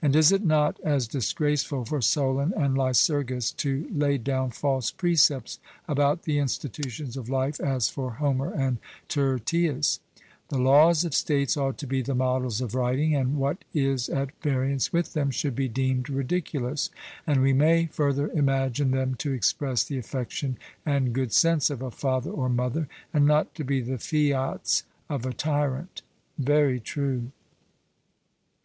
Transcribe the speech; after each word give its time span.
And 0.00 0.14
is 0.14 0.30
it 0.30 0.44
not 0.44 0.78
as 0.84 1.08
disgraceful 1.08 1.84
for 1.86 2.00
Solon 2.00 2.54
and 2.56 2.78
Lycurgus 2.78 3.50
to 3.56 3.90
lay 3.92 4.16
down 4.16 4.50
false 4.52 4.92
precepts 4.92 5.58
about 5.88 6.22
the 6.22 6.38
institutions 6.38 7.16
of 7.16 7.28
life 7.28 7.58
as 7.58 7.88
for 7.88 8.12
Homer 8.12 8.52
and 8.52 8.78
Tyrtaeus? 9.08 9.98
The 10.50 10.58
laws 10.60 11.04
of 11.04 11.14
states 11.16 11.56
ought 11.56 11.78
to 11.78 11.86
be 11.88 12.00
the 12.00 12.14
models 12.14 12.60
of 12.60 12.76
writing, 12.76 13.16
and 13.16 13.38
what 13.38 13.64
is 13.74 14.08
at 14.08 14.30
variance 14.40 14.92
with 14.92 15.14
them 15.14 15.32
should 15.32 15.56
be 15.56 15.66
deemed 15.68 16.08
ridiculous. 16.08 16.88
And 17.26 17.42
we 17.42 17.52
may 17.52 17.86
further 17.86 18.28
imagine 18.30 18.92
them 18.92 19.16
to 19.16 19.32
express 19.32 19.82
the 19.82 19.98
affection 19.98 20.58
and 20.84 21.12
good 21.12 21.32
sense 21.32 21.70
of 21.70 21.82
a 21.82 21.90
father 21.90 22.30
or 22.30 22.48
mother, 22.48 22.86
and 23.12 23.26
not 23.26 23.52
to 23.56 23.64
be 23.64 23.80
the 23.80 23.98
fiats 23.98 24.84
of 25.08 25.26
a 25.26 25.32
tyrant. 25.32 26.02
'Very 26.38 26.78
true.' 26.78 27.32